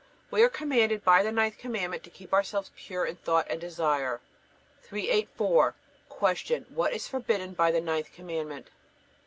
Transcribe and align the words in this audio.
We 0.31 0.41
are 0.41 0.49
commanded 0.49 1.03
by 1.03 1.21
the 1.21 1.31
ninth 1.31 1.59
Commandment 1.59 2.01
to 2.05 2.09
keep 2.09 2.33
ourselves 2.33 2.71
pure 2.75 3.05
in 3.05 3.17
thought 3.17 3.45
and 3.51 3.61
desire. 3.61 4.19
384. 4.81 5.75
Q. 6.43 6.65
What 6.69 6.91
is 6.93 7.07
forbidden 7.07 7.53
by 7.53 7.69
the 7.69 7.81
ninth 7.81 8.11
Commandment? 8.11 8.69